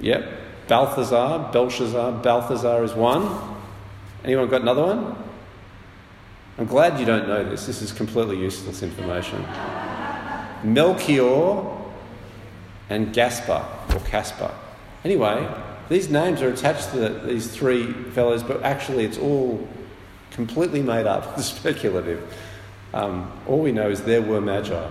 Yep. 0.00 0.40
Balthazar, 0.68 1.50
Belshazzar, 1.52 2.22
Balthazar 2.22 2.82
is 2.82 2.92
one. 2.92 3.56
Anyone 4.24 4.48
got 4.48 4.62
another 4.62 4.82
one? 4.82 5.16
I'm 6.58 6.66
glad 6.66 7.00
you 7.00 7.06
don't 7.06 7.26
know 7.26 7.48
this. 7.48 7.66
This 7.66 7.80
is 7.80 7.92
completely 7.92 8.38
useless 8.38 8.82
information. 8.82 9.42
Melchior 10.62 11.64
and 12.90 13.12
Gaspar, 13.14 13.64
or 13.94 14.00
Caspar. 14.00 14.52
Anyway, 15.02 15.48
these 15.88 16.10
names 16.10 16.42
are 16.42 16.50
attached 16.50 16.90
to 16.90 16.98
the, 16.98 17.08
these 17.26 17.50
three 17.50 17.92
fellows, 18.10 18.42
but 18.42 18.62
actually 18.62 19.04
it's 19.04 19.16
all 19.16 19.66
completely 20.30 20.82
made 20.82 21.06
up, 21.06 21.40
speculative. 21.40 22.22
Um, 22.92 23.32
all 23.48 23.60
we 23.60 23.72
know 23.72 23.88
is 23.88 24.02
there 24.02 24.20
were 24.20 24.40
magi, 24.40 24.90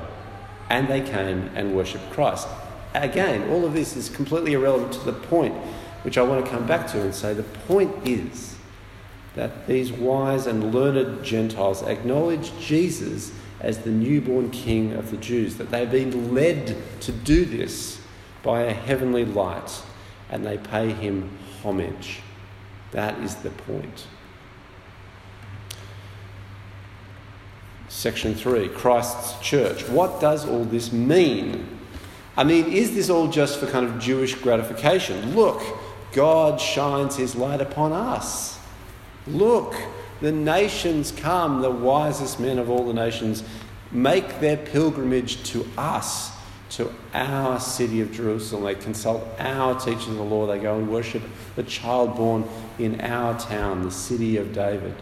and 0.69 0.87
they 0.87 1.01
came 1.01 1.51
and 1.53 1.75
worshipped 1.75 2.09
Christ. 2.11 2.47
Again, 2.95 3.47
all 3.51 3.65
of 3.65 3.73
this 3.73 3.95
is 3.95 4.09
completely 4.09 4.53
irrelevant 4.53 4.93
to 4.93 4.99
the 4.99 5.13
point, 5.13 5.53
which 6.01 6.17
I 6.17 6.23
want 6.23 6.43
to 6.43 6.51
come 6.51 6.65
back 6.65 6.87
to 6.87 7.01
and 7.01 7.13
say 7.13 7.35
the 7.35 7.43
point 7.43 7.91
is 8.05 8.57
that 9.35 9.67
these 9.67 9.91
wise 9.91 10.47
and 10.47 10.73
learned 10.73 11.23
Gentiles 11.23 11.83
acknowledge 11.83 12.51
Jesus 12.59 13.31
as 13.61 13.79
the 13.79 13.91
newborn 13.91 14.49
King 14.49 14.93
of 14.93 15.11
the 15.11 15.17
Jews, 15.17 15.57
that 15.57 15.69
they've 15.71 15.89
been 15.89 16.33
led 16.33 16.75
to 17.01 17.11
do 17.11 17.45
this 17.45 18.01
by 18.43 18.61
a 18.61 18.73
heavenly 18.73 19.23
light, 19.23 19.83
and 20.29 20.45
they 20.45 20.57
pay 20.57 20.91
him 20.91 21.29
homage. 21.63 22.21
That 22.91 23.17
is 23.19 23.35
the 23.35 23.51
point. 23.51 24.07
Section 27.87 28.33
3 28.33 28.69
Christ's 28.69 29.39
church. 29.47 29.87
What 29.87 30.19
does 30.19 30.47
all 30.47 30.63
this 30.63 30.91
mean? 30.91 31.79
I 32.35 32.43
mean, 32.43 32.71
is 32.71 32.95
this 32.95 33.09
all 33.09 33.27
just 33.27 33.59
for 33.59 33.67
kind 33.67 33.85
of 33.85 33.99
Jewish 33.99 34.33
gratification? 34.35 35.35
Look, 35.35 35.61
God 36.13 36.59
shines 36.59 37.15
his 37.15 37.35
light 37.35 37.61
upon 37.61 37.91
us. 37.91 38.57
Look, 39.27 39.75
the 40.19 40.31
nations 40.31 41.11
come, 41.11 41.61
the 41.61 41.71
wisest 41.71 42.39
men 42.39 42.59
of 42.59 42.69
all 42.69 42.85
the 42.85 42.93
nations 42.93 43.43
make 43.91 44.39
their 44.39 44.57
pilgrimage 44.57 45.43
to 45.51 45.65
us, 45.77 46.31
to 46.71 46.91
our 47.13 47.59
city 47.59 48.01
of 48.01 48.11
Jerusalem. 48.11 48.63
They 48.63 48.75
consult 48.75 49.27
our 49.39 49.79
teachers 49.79 50.07
of 50.07 50.15
the 50.15 50.23
law. 50.23 50.47
They 50.47 50.59
go 50.59 50.77
and 50.77 50.89
worship 50.89 51.21
the 51.55 51.63
child 51.63 52.15
born 52.15 52.45
in 52.79 53.01
our 53.01 53.37
town, 53.37 53.83
the 53.83 53.91
city 53.91 54.37
of 54.37 54.53
David. 54.53 54.95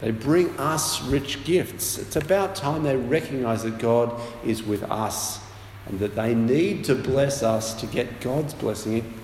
They 0.00 0.10
bring 0.10 0.58
us 0.58 1.02
rich 1.02 1.44
gifts. 1.44 1.98
It's 1.98 2.16
about 2.16 2.56
time 2.56 2.82
they 2.82 2.96
recognize 2.96 3.62
that 3.62 3.78
God 3.78 4.20
is 4.44 4.62
with 4.62 4.82
us 4.84 5.38
and 5.86 6.00
that 6.00 6.16
they 6.16 6.34
need 6.34 6.84
to 6.84 6.94
bless 6.94 7.42
us 7.42 7.74
to 7.74 7.86
get 7.86 8.20
God's 8.20 8.54
blessing. 8.54 9.14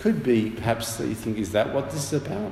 Could 0.00 0.22
be 0.22 0.50
perhaps 0.50 0.96
that 0.96 1.06
you 1.06 1.14
think, 1.14 1.38
is 1.38 1.52
that 1.52 1.72
what 1.74 1.90
this 1.90 2.12
is 2.12 2.22
about? 2.22 2.50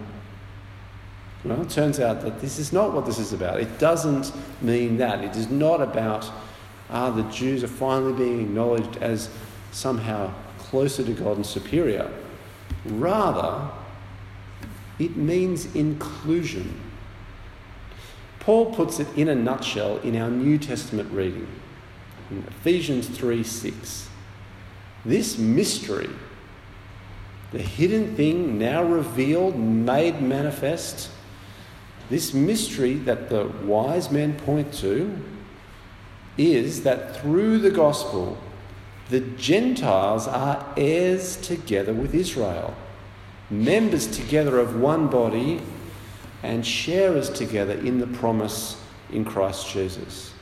Well, 1.44 1.62
it 1.62 1.70
turns 1.70 1.98
out 1.98 2.20
that 2.22 2.40
this 2.40 2.58
is 2.58 2.72
not 2.72 2.92
what 2.92 3.06
this 3.06 3.18
is 3.18 3.32
about. 3.32 3.60
It 3.60 3.78
doesn't 3.78 4.32
mean 4.60 4.98
that. 4.98 5.24
It 5.24 5.34
is 5.34 5.48
not 5.48 5.80
about, 5.80 6.30
ah, 6.90 7.10
the 7.10 7.22
Jews 7.30 7.64
are 7.64 7.68
finally 7.68 8.12
being 8.12 8.40
acknowledged 8.40 8.98
as 8.98 9.30
somehow 9.72 10.32
closer 10.58 11.02
to 11.02 11.12
God 11.12 11.36
and 11.36 11.46
superior. 11.46 12.10
Rather, 12.84 13.70
it 14.98 15.16
means 15.16 15.74
inclusion. 15.74 16.78
Paul 18.40 18.74
puts 18.74 19.00
it 19.00 19.08
in 19.16 19.28
a 19.28 19.34
nutshell 19.34 19.98
in 19.98 20.16
our 20.16 20.30
New 20.30 20.58
Testament 20.58 21.10
reading, 21.12 21.46
in 22.30 22.44
Ephesians 22.48 23.08
3 23.08 23.42
6. 23.42 24.08
This 25.04 25.38
mystery, 25.38 26.10
the 27.52 27.58
hidden 27.58 28.14
thing 28.14 28.58
now 28.58 28.82
revealed, 28.82 29.58
made 29.58 30.20
manifest, 30.20 31.10
this 32.10 32.34
mystery 32.34 32.94
that 32.94 33.28
the 33.28 33.46
wise 33.64 34.10
men 34.10 34.38
point 34.40 34.72
to 34.74 35.18
is 36.36 36.82
that 36.82 37.20
through 37.20 37.58
the 37.58 37.70
gospel, 37.70 38.38
the 39.08 39.20
Gentiles 39.20 40.28
are 40.28 40.72
heirs 40.76 41.36
together 41.36 41.92
with 41.92 42.14
Israel, 42.14 42.74
members 43.50 44.06
together 44.06 44.58
of 44.58 44.78
one 44.78 45.08
body 45.08 45.60
and 46.42 46.64
sharers 46.64 47.30
together 47.30 47.72
in 47.72 47.98
the 47.98 48.06
promise 48.06 48.80
in 49.10 49.24
Christ 49.24 49.70
Jesus. 49.70 50.32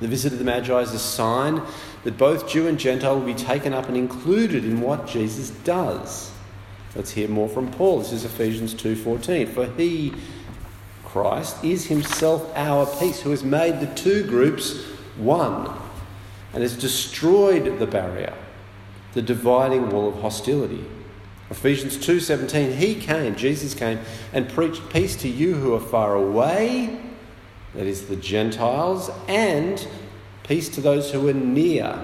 The 0.00 0.08
visit 0.08 0.32
of 0.32 0.38
the 0.38 0.44
Magi 0.44 0.78
is 0.80 0.92
a 0.92 0.98
sign 0.98 1.62
that 2.04 2.18
both 2.18 2.48
Jew 2.48 2.66
and 2.66 2.78
Gentile 2.78 3.18
will 3.18 3.26
be 3.26 3.34
taken 3.34 3.72
up 3.72 3.88
and 3.88 3.96
included 3.96 4.64
in 4.64 4.80
what 4.80 5.06
Jesus 5.06 5.50
does. 5.50 6.30
Let's 6.94 7.12
hear 7.12 7.28
more 7.28 7.48
from 7.48 7.70
Paul. 7.70 8.00
This 8.00 8.12
is 8.12 8.24
Ephesians 8.24 8.74
2:14. 8.74 9.48
For 9.48 9.66
he 9.66 10.12
Christ 11.04 11.64
is 11.64 11.86
himself 11.86 12.50
our 12.54 12.86
peace 12.98 13.20
who 13.20 13.30
has 13.30 13.42
made 13.42 13.80
the 13.80 13.86
two 13.94 14.22
groups 14.24 14.84
one 15.16 15.70
and 16.52 16.62
has 16.62 16.76
destroyed 16.76 17.78
the 17.78 17.86
barrier, 17.86 18.34
the 19.14 19.22
dividing 19.22 19.90
wall 19.90 20.08
of 20.08 20.20
hostility 20.20 20.84
Ephesians 21.50 21.96
2:17 21.96 22.76
he 22.76 22.94
came 22.94 23.36
Jesus 23.36 23.72
came 23.72 24.00
and 24.32 24.48
preached 24.48 24.88
peace 24.90 25.14
to 25.16 25.28
you 25.28 25.54
who 25.54 25.74
are 25.74 25.80
far 25.80 26.14
away 26.14 26.98
that 27.76 27.86
is 27.86 28.06
the 28.06 28.16
Gentiles 28.16 29.10
and 29.28 29.86
peace 30.42 30.68
to 30.70 30.80
those 30.80 31.12
who 31.12 31.28
are 31.28 31.34
near. 31.34 31.98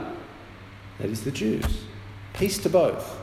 That 0.98 1.10
is 1.10 1.24
the 1.24 1.30
Jews. 1.30 1.84
Peace 2.34 2.58
to 2.58 2.68
both. 2.68 3.20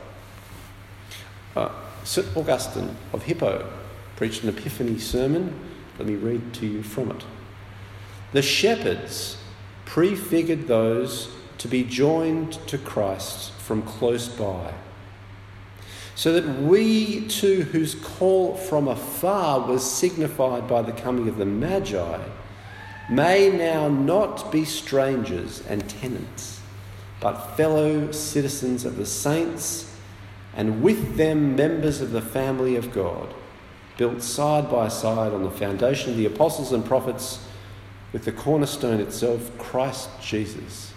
Uh, 1.56 1.70
St 2.04 2.26
Augustine 2.36 2.96
of 3.12 3.22
Hippo 3.22 3.70
preached 4.16 4.42
an 4.42 4.48
epiphany 4.48 4.98
sermon. 4.98 5.54
Let 5.98 6.08
me 6.08 6.14
read 6.14 6.52
to 6.54 6.66
you 6.66 6.82
from 6.82 7.10
it. 7.12 7.24
The 8.32 8.42
shepherds 8.42 9.36
prefigured 9.84 10.66
those 10.66 11.30
to 11.58 11.68
be 11.68 11.84
joined 11.84 12.52
to 12.68 12.78
Christ 12.78 13.52
from 13.52 13.82
close 13.82 14.28
by 14.28 14.72
so 16.20 16.34
that 16.34 16.60
we 16.60 17.26
too, 17.28 17.62
whose 17.62 17.94
call 17.94 18.54
from 18.54 18.88
afar 18.88 19.66
was 19.66 19.90
signified 19.90 20.68
by 20.68 20.82
the 20.82 20.92
coming 20.92 21.28
of 21.28 21.38
the 21.38 21.46
Magi, 21.46 22.18
may 23.10 23.50
now 23.50 23.88
not 23.88 24.52
be 24.52 24.64
strangers 24.64 25.62
and 25.68 25.88
tenants, 25.90 26.60
but 27.20 27.56
fellow 27.56 28.12
citizens 28.12 28.84
of 28.84 28.96
the 28.96 29.04
saints, 29.04 29.92
and 30.54 30.82
with 30.82 31.16
them 31.16 31.56
members 31.56 32.00
of 32.00 32.12
the 32.12 32.22
family 32.22 32.76
of 32.76 32.92
God, 32.92 33.34
built 33.96 34.22
side 34.22 34.70
by 34.70 34.88
side 34.88 35.32
on 35.32 35.42
the 35.42 35.50
foundation 35.50 36.10
of 36.10 36.16
the 36.16 36.26
apostles 36.26 36.72
and 36.72 36.84
prophets, 36.84 37.44
with 38.12 38.24
the 38.24 38.32
cornerstone 38.32 39.00
itself, 39.00 39.56
Christ 39.58 40.08
Jesus, 40.20 40.92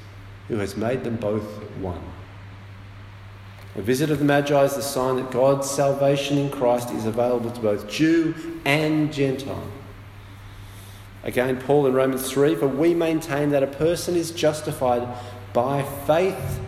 who 0.47 0.57
has 0.57 0.77
made 0.77 1.03
them 1.03 1.15
both 1.17 1.43
one. 1.79 2.01
A 3.75 3.81
visit 3.81 4.11
of 4.11 4.19
the 4.19 4.25
Magi 4.25 4.63
is 4.63 4.75
the 4.75 4.81
sign 4.83 5.15
that 5.15 5.31
God's 5.31 5.69
salvation 5.69 6.37
in 6.37 6.51
Christ 6.51 6.91
is 6.91 7.07
available 7.07 7.49
to 7.49 7.59
both 7.59 7.89
Jew 7.89 8.35
and 8.65 9.11
Gentile. 9.11 9.67
Again, 11.23 11.61
Paul 11.61 11.87
in 11.87 11.93
Romans 11.93 12.29
3 12.29 12.55
For 12.55 12.67
we 12.67 12.93
maintain 12.93 13.49
that 13.51 13.63
a 13.63 13.67
person 13.67 14.15
is 14.15 14.31
justified 14.31 15.07
by 15.53 15.83
faith 15.83 16.59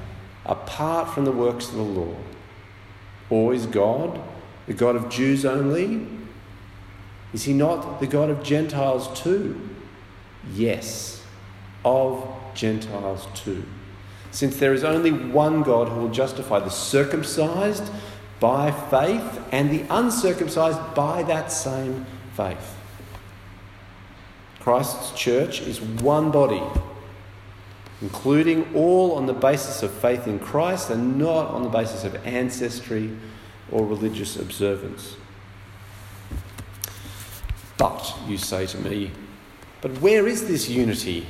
apart 0.46 1.14
from 1.14 1.26
the 1.26 1.32
works 1.32 1.70
of 1.70 1.76
the 1.76 1.82
law. 1.82 2.16
Or 3.30 3.54
is 3.54 3.66
God 3.66 4.22
the 4.68 4.74
God 4.74 4.96
of 4.96 5.10
Jews 5.10 5.46
only? 5.46 6.08
Is 7.34 7.44
he 7.44 7.54
not 7.54 8.00
the 8.00 8.08
God 8.08 8.30
of 8.30 8.44
Gentiles 8.44 9.20
too? 9.20 9.70
Yes, 10.54 11.24
of 11.84 12.28
Gentiles 12.54 13.28
too 13.34 13.66
since 14.36 14.58
there 14.58 14.74
is 14.74 14.84
only 14.84 15.12
one 15.12 15.64
God 15.64 15.88
who 15.88 16.02
will 16.02 16.10
justify 16.10 16.60
the 16.60 16.70
circumcised 16.70 17.90
by 18.42 18.70
faith 18.70 19.42
and 19.52 19.72
the 19.72 19.86
uncircumcised 19.90 20.94
by 20.94 21.24
that 21.24 21.52
same 21.52 22.06
faith. 22.36 22.76
Christ's 24.66 25.12
church 25.12 25.62
is 25.62 25.80
one 25.80 26.32
body, 26.32 26.64
including 28.02 28.74
all 28.74 29.12
on 29.12 29.28
the 29.28 29.34
basis 29.34 29.84
of 29.84 29.92
faith 29.92 30.26
in 30.26 30.40
Christ 30.40 30.90
and 30.90 31.20
not 31.20 31.50
on 31.52 31.62
the 31.62 31.70
basis 31.70 32.04
of 32.04 32.16
ancestry 32.26 33.16
or 33.72 33.86
religious 33.86 34.38
observance. 34.38 35.18
But, 37.78 38.12
you 38.28 38.40
say 38.40 38.66
to 38.66 38.80
me, 38.80 39.12
but 39.82 40.02
where 40.02 40.26
is 40.26 40.48
this 40.48 40.68
unity 40.68 41.28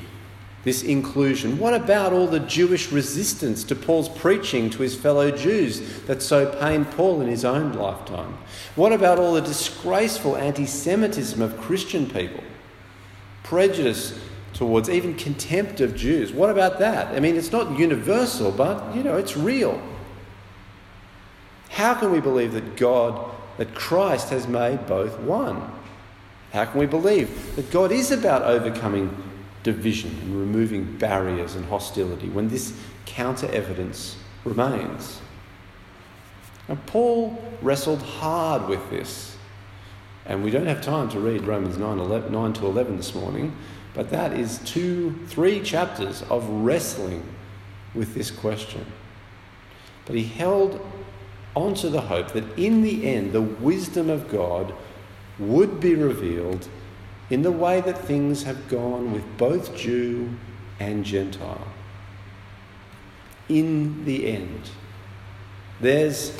this 0.63 0.81
inclusion? 0.81 1.59
What 1.59 1.73
about 1.73 2.13
all 2.13 2.27
the 2.27 2.39
Jewish 2.39 2.89
resistance 2.89 3.65
to 3.65 3.75
Paul's 3.75 4.07
preaching 4.07 4.69
to 4.69 4.81
his 4.81 4.95
fellow 4.95 5.29
Jews 5.29 6.03
that 6.03 6.21
so 6.21 6.57
pained 6.61 6.89
Paul 6.91 7.19
in 7.19 7.27
his 7.27 7.43
own 7.43 7.73
lifetime? 7.73 8.37
What 8.77 8.93
about 8.93 9.19
all 9.19 9.33
the 9.33 9.41
disgraceful 9.41 10.37
anti 10.37 10.65
Semitism 10.65 11.41
of 11.41 11.59
Christian 11.59 12.09
people? 12.09 12.41
Prejudice 13.45 14.19
towards, 14.53 14.89
even 14.89 15.15
contempt 15.15 15.79
of 15.81 15.95
Jews. 15.95 16.33
What 16.33 16.49
about 16.49 16.79
that? 16.79 17.15
I 17.15 17.19
mean, 17.19 17.35
it's 17.35 17.51
not 17.51 17.77
universal, 17.77 18.51
but, 18.51 18.95
you 18.95 19.03
know, 19.03 19.15
it's 19.15 19.37
real. 19.37 19.81
How 21.69 21.93
can 21.93 22.11
we 22.11 22.19
believe 22.19 22.53
that 22.53 22.75
God, 22.75 23.31
that 23.57 23.73
Christ 23.73 24.29
has 24.29 24.47
made 24.47 24.85
both 24.87 25.19
one? 25.19 25.71
How 26.51 26.65
can 26.65 26.79
we 26.79 26.85
believe 26.85 27.55
that 27.55 27.71
God 27.71 27.91
is 27.91 28.11
about 28.11 28.43
overcoming 28.43 29.15
division 29.65 30.15
and 30.21 30.39
removing 30.39 30.95
barriers 30.97 31.55
and 31.55 31.65
hostility 31.65 32.29
when 32.29 32.47
this 32.47 32.77
counter 33.07 33.51
evidence 33.51 34.15
remains. 34.43 35.19
Now, 36.69 36.77
Paul 36.85 37.43
wrestled 37.63 38.01
hard 38.01 38.67
with 38.67 38.89
this, 38.91 39.34
and 40.25 40.43
we 40.43 40.49
don't 40.49 40.65
have 40.65 40.81
time 40.81 41.09
to 41.09 41.19
read 41.19 41.43
Romans 41.43 41.77
9, 41.77 41.99
11, 41.99 42.31
9 42.31 42.53
to 42.53 42.65
11 42.65 42.97
this 42.97 43.13
morning, 43.13 43.55
but 43.93 44.09
that 44.09 44.33
is 44.33 44.59
two, 44.65 45.15
three 45.27 45.61
chapters 45.61 46.23
of 46.23 46.47
wrestling 46.49 47.23
with 47.93 48.13
this 48.13 48.31
question. 48.31 48.85
But 50.05 50.15
he 50.15 50.23
held 50.23 50.85
on 51.55 51.73
to 51.75 51.89
the 51.89 52.01
hope 52.01 52.31
that 52.33 52.57
in 52.57 52.81
the 52.81 53.07
end, 53.07 53.31
the 53.31 53.41
wisdom 53.41 54.09
of 54.09 54.29
God 54.29 54.73
would 55.39 55.79
be 55.79 55.95
revealed 55.95 56.67
in 57.29 57.41
the 57.41 57.51
way 57.51 57.81
that 57.81 57.97
things 57.97 58.43
have 58.43 58.67
gone 58.67 59.11
with 59.11 59.37
both 59.37 59.75
Jew 59.75 60.29
and 60.79 61.05
Gentile. 61.05 61.67
In 63.47 64.05
the 64.05 64.27
end, 64.27 64.69
there's 65.79 66.31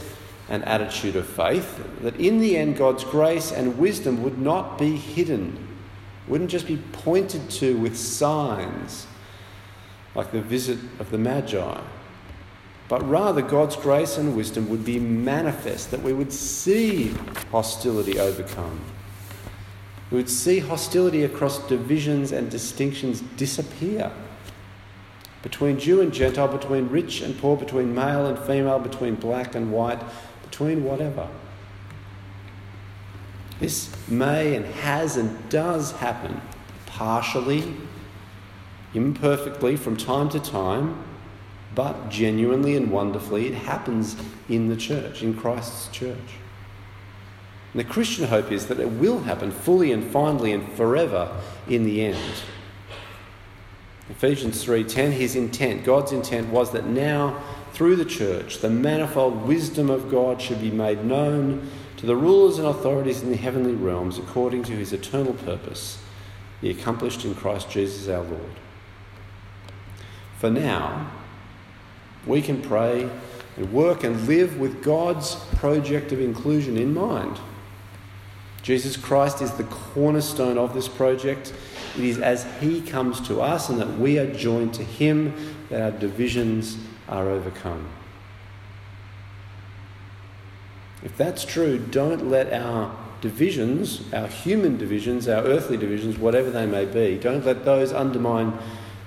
an 0.49 0.63
attitude 0.63 1.15
of 1.15 1.27
faith 1.27 1.83
that 2.01 2.15
in 2.17 2.39
the 2.39 2.55
end 2.55 2.77
God's 2.77 3.03
grace 3.03 3.51
and 3.51 3.77
wisdom 3.77 4.23
would 4.23 4.37
not 4.37 4.77
be 4.77 4.95
hidden, 4.95 5.67
wouldn't 6.27 6.51
just 6.51 6.67
be 6.67 6.77
pointed 6.91 7.49
to 7.49 7.77
with 7.77 7.97
signs 7.97 9.07
like 10.13 10.31
the 10.31 10.41
visit 10.41 10.79
of 10.99 11.11
the 11.11 11.17
Magi, 11.17 11.81
but 12.87 13.07
rather 13.09 13.41
God's 13.41 13.75
grace 13.75 14.17
and 14.17 14.35
wisdom 14.35 14.69
would 14.69 14.85
be 14.85 14.99
manifest, 14.99 15.91
that 15.91 16.01
we 16.01 16.13
would 16.13 16.31
see 16.31 17.09
hostility 17.51 18.19
overcome. 18.19 18.79
We 20.11 20.17
would 20.17 20.29
see 20.29 20.59
hostility 20.59 21.23
across 21.23 21.59
divisions 21.67 22.31
and 22.31 22.49
distinctions 22.49 23.21
disappear. 23.37 24.11
Between 25.41 25.79
Jew 25.79 26.01
and 26.01 26.13
Gentile, 26.13 26.47
between 26.47 26.87
rich 26.89 27.21
and 27.21 27.37
poor, 27.37 27.57
between 27.57 27.93
male 27.93 28.27
and 28.27 28.37
female, 28.37 28.79
between 28.79 29.15
black 29.15 29.55
and 29.55 29.71
white, 29.71 30.01
between 30.55 30.85
whatever. 30.85 31.27
This 33.59 33.89
may 34.07 34.55
and 34.55 34.65
has 34.65 35.17
and 35.17 35.49
does 35.49 35.91
happen 35.91 36.39
partially, 36.85 37.75
imperfectly 38.93 39.75
from 39.75 39.97
time 39.97 40.29
to 40.29 40.39
time, 40.39 41.03
but 41.73 42.07
genuinely 42.07 42.77
and 42.77 42.89
wonderfully, 42.89 43.47
it 43.47 43.53
happens 43.53 44.15
in 44.47 44.69
the 44.69 44.77
church, 44.77 45.21
in 45.21 45.35
Christ's 45.35 45.89
church. 45.89 46.37
And 47.73 47.81
the 47.81 47.83
Christian 47.83 48.29
hope 48.29 48.49
is 48.49 48.67
that 48.67 48.79
it 48.79 48.91
will 48.91 49.23
happen 49.23 49.51
fully 49.51 49.91
and 49.91 50.09
finally 50.09 50.53
and 50.53 50.71
forever 50.71 51.35
in 51.67 51.83
the 51.83 52.01
end. 52.01 52.43
Ephesians 54.09 54.63
3:10 54.63 55.11
his 55.11 55.35
intent 55.35 55.83
God's 55.83 56.13
intent 56.13 56.47
was 56.49 56.71
that 56.71 56.85
now 56.85 57.41
through 57.75 57.97
the 57.97 58.05
church 58.05 58.59
the 58.59 58.69
manifold 58.69 59.45
wisdom 59.45 59.89
of 59.89 60.09
God 60.09 60.41
should 60.41 60.61
be 60.61 60.71
made 60.71 61.03
known 61.03 61.69
to 61.97 62.05
the 62.05 62.15
rulers 62.15 62.57
and 62.57 62.67
authorities 62.67 63.21
in 63.21 63.29
the 63.29 63.37
heavenly 63.37 63.73
realms 63.73 64.17
according 64.17 64.63
to 64.63 64.71
his 64.71 64.93
eternal 64.93 65.33
purpose 65.33 65.99
the 66.61 66.71
accomplished 66.71 67.25
in 67.25 67.35
Christ 67.35 67.69
Jesus 67.69 68.07
our 68.07 68.23
Lord. 68.23 68.59
For 70.39 70.49
now 70.49 71.11
we 72.25 72.41
can 72.41 72.61
pray 72.61 73.09
and 73.57 73.73
work 73.73 74.03
and 74.05 74.25
live 74.25 74.57
with 74.57 74.81
God's 74.81 75.35
project 75.55 76.11
of 76.11 76.21
inclusion 76.21 76.77
in 76.77 76.93
mind. 76.93 77.39
Jesus 78.61 78.97
Christ 78.97 79.41
is 79.41 79.51
the 79.51 79.63
cornerstone 79.65 80.57
of 80.57 80.73
this 80.73 80.87
project. 80.87 81.53
It 81.97 82.03
is 82.03 82.19
as 82.19 82.45
He 82.59 82.81
comes 82.81 83.21
to 83.27 83.41
us 83.41 83.69
and 83.69 83.79
that 83.79 83.99
we 83.99 84.17
are 84.17 84.33
joined 84.33 84.73
to 84.75 84.83
Him 84.83 85.33
that 85.69 85.81
our 85.81 85.91
divisions 85.91 86.77
are 87.07 87.29
overcome. 87.29 87.87
If 91.03 91.15
that's 91.17 91.45
true, 91.45 91.77
don't 91.77 92.29
let 92.29 92.51
our 92.51 92.95
divisions, 93.21 94.01
our 94.13 94.27
human 94.27 94.77
divisions, 94.77 95.27
our 95.27 95.43
earthly 95.43 95.77
divisions, 95.77 96.17
whatever 96.17 96.49
they 96.49 96.65
may 96.65 96.85
be, 96.85 97.17
don't 97.17 97.45
let 97.45 97.65
those 97.65 97.93
undermine 97.93 98.57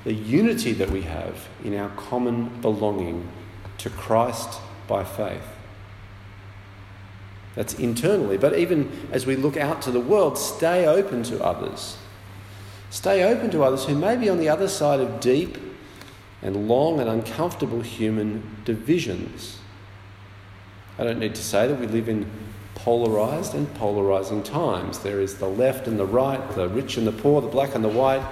the 0.05 0.13
unity 0.13 0.73
that 0.73 0.91
we 0.91 1.03
have 1.03 1.49
in 1.65 1.75
our 1.77 1.91
common 1.91 2.61
belonging 2.61 3.29
to 3.79 3.91
Christ 3.91 4.61
by 4.87 5.05
faith. 5.05 5.43
That's 7.55 7.75
internally. 7.75 8.39
But 8.39 8.57
even 8.57 9.09
as 9.11 9.27
we 9.27 9.35
look 9.35 9.57
out 9.57 9.83
to 9.83 9.91
the 9.91 10.01
world, 10.01 10.39
stay 10.39 10.87
open 10.87 11.25
to 11.25 11.43
others. 11.43 11.97
Stay 12.91 13.25
open 13.25 13.51
to 13.51 13.65
others 13.65 13.85
who 13.85 13.95
may 13.95 14.17
be 14.17 14.29
on 14.29 14.39
the 14.39 14.49
other 14.49 14.69
side 14.69 15.01
of 15.01 15.21
deep 15.21 15.59
and 16.43 16.69
long 16.69 17.01
and 17.01 17.09
uncomfortable 17.09 17.81
human 17.81 18.57
divisions. 18.65 19.59
I 20.99 21.05
don't 21.05 21.19
need 21.19 21.35
to 21.35 21.43
say 21.43 21.67
that 21.69 21.79
we 21.79 21.87
live 21.87 22.09
in 22.09 22.31
polarized 22.75 23.55
and 23.55 23.73
polarizing 23.75 24.43
times. 24.43 25.01
There 25.01 25.21
is 25.21 25.39
the 25.39 25.49
left 25.49 25.87
and 25.87 25.99
the 25.99 26.07
right, 26.07 26.51
the 26.53 26.69
rich 26.69 26.97
and 26.97 27.07
the 27.07 27.13
poor, 27.13 27.41
the 27.41 27.49
black 27.49 27.75
and 27.75 27.85
the 27.85 27.89
white, 27.89 28.25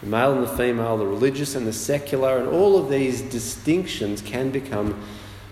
the 0.00 0.06
male 0.08 0.32
and 0.32 0.42
the 0.42 0.56
female, 0.56 0.96
the 0.96 1.06
religious 1.06 1.54
and 1.54 1.66
the 1.66 1.72
secular, 1.72 2.38
and 2.38 2.48
all 2.48 2.78
of 2.78 2.90
these 2.90 3.22
distinctions 3.22 4.20
can 4.20 4.50
become 4.50 5.00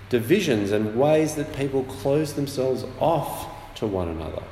divisions 0.08 0.72
and 0.72 0.96
ways 0.96 1.34
that 1.36 1.54
people 1.54 1.84
close 1.84 2.32
themselves 2.32 2.84
off 2.98 3.74
to 3.76 3.86
one 3.86 4.08
another. 4.08 4.42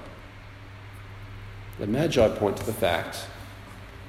The 1.79 1.87
Magi 1.87 2.29
point 2.37 2.57
to 2.59 2.65
the 2.65 2.73
fact 2.73 3.27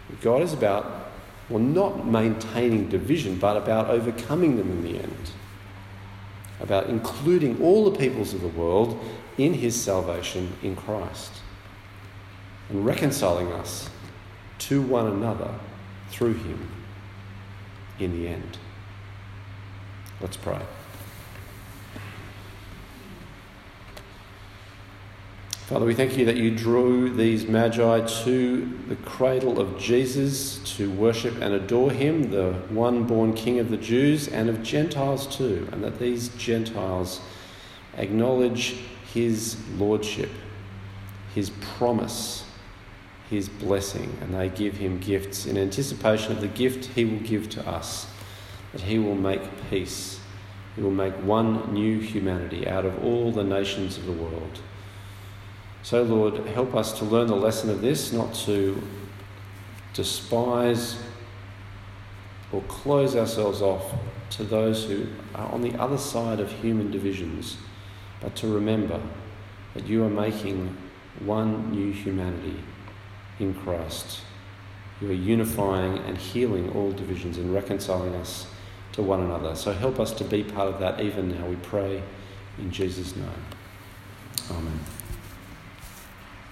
that 0.09 0.21
God 0.21 0.41
is 0.41 0.53
about, 0.53 1.08
well, 1.49 1.59
not 1.59 2.07
maintaining 2.07 2.89
division, 2.89 3.37
but 3.37 3.57
about 3.57 3.89
overcoming 3.89 4.57
them 4.57 4.69
in 4.71 4.83
the 4.83 4.99
end. 4.99 5.31
About 6.59 6.87
including 6.87 7.61
all 7.61 7.89
the 7.89 7.97
peoples 7.97 8.33
of 8.33 8.41
the 8.41 8.47
world 8.49 8.99
in 9.37 9.53
his 9.53 9.79
salvation 9.79 10.53
in 10.61 10.75
Christ 10.75 11.31
and 12.69 12.85
reconciling 12.85 13.51
us 13.53 13.89
to 14.59 14.81
one 14.81 15.07
another 15.07 15.55
through 16.09 16.33
him 16.33 16.69
in 17.97 18.11
the 18.11 18.27
end. 18.27 18.57
Let's 20.21 20.37
pray. 20.37 20.59
Father, 25.69 25.85
we 25.85 25.93
thank 25.93 26.17
you 26.17 26.25
that 26.25 26.37
you 26.37 26.49
drew 26.49 27.11
these 27.11 27.45
magi 27.45 27.99
to 28.23 28.79
the 28.87 28.95
cradle 28.95 29.61
of 29.61 29.77
Jesus 29.77 30.57
to 30.77 30.89
worship 30.89 31.39
and 31.41 31.53
adore 31.53 31.91
him, 31.91 32.31
the 32.31 32.53
one 32.69 33.03
born 33.03 33.35
King 33.35 33.59
of 33.59 33.69
the 33.69 33.77
Jews 33.77 34.27
and 34.27 34.49
of 34.49 34.63
Gentiles 34.63 35.27
too, 35.27 35.69
and 35.71 35.83
that 35.83 35.99
these 35.99 36.29
Gentiles 36.29 37.21
acknowledge 37.97 38.77
his 39.13 39.57
lordship, 39.77 40.31
his 41.35 41.51
promise, 41.77 42.45
his 43.29 43.47
blessing, 43.47 44.17
and 44.21 44.33
they 44.33 44.49
give 44.49 44.77
him 44.77 44.99
gifts 44.99 45.45
in 45.45 45.55
anticipation 45.55 46.31
of 46.31 46.41
the 46.41 46.47
gift 46.47 46.85
he 46.95 47.05
will 47.05 47.19
give 47.19 47.47
to 47.47 47.69
us, 47.69 48.07
that 48.71 48.81
he 48.81 48.97
will 48.97 49.13
make 49.13 49.43
peace. 49.69 50.19
He 50.75 50.81
will 50.81 50.89
make 50.89 51.13
one 51.17 51.71
new 51.71 51.99
humanity 51.99 52.67
out 52.67 52.87
of 52.87 53.03
all 53.03 53.31
the 53.31 53.43
nations 53.43 53.99
of 53.99 54.07
the 54.07 54.13
world. 54.13 54.61
So, 55.89 56.03
Lord, 56.03 56.35
help 56.49 56.75
us 56.75 56.93
to 56.99 57.03
learn 57.03 57.25
the 57.25 57.35
lesson 57.35 57.71
of 57.71 57.81
this, 57.81 58.13
not 58.13 58.31
to 58.45 58.79
despise 59.95 61.01
or 62.51 62.61
close 62.67 63.15
ourselves 63.15 63.63
off 63.63 63.95
to 64.37 64.43
those 64.43 64.85
who 64.85 65.07
are 65.33 65.51
on 65.51 65.63
the 65.63 65.73
other 65.81 65.97
side 65.97 66.39
of 66.39 66.51
human 66.51 66.91
divisions, 66.91 67.57
but 68.21 68.35
to 68.35 68.47
remember 68.47 69.01
that 69.73 69.87
you 69.87 70.03
are 70.03 70.11
making 70.11 70.77
one 71.25 71.71
new 71.71 71.91
humanity 71.91 72.59
in 73.39 73.55
Christ. 73.55 74.21
You 75.01 75.09
are 75.09 75.13
unifying 75.13 75.97
and 76.05 76.19
healing 76.19 76.69
all 76.73 76.91
divisions 76.91 77.39
and 77.39 77.51
reconciling 77.51 78.13
us 78.13 78.45
to 78.91 79.01
one 79.01 79.21
another. 79.21 79.55
So 79.55 79.73
help 79.73 79.99
us 79.99 80.13
to 80.13 80.23
be 80.23 80.43
part 80.43 80.67
of 80.67 80.79
that 80.81 80.99
even 80.99 81.29
now, 81.29 81.47
we 81.47 81.55
pray 81.55 82.03
in 82.59 82.69
Jesus' 82.69 83.15
name. 83.15 83.31
Amen. 84.51 84.79